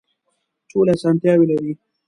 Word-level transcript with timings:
ټولې 0.69 0.91
اسانتیاوې 0.95 1.45
لري. 1.51 1.73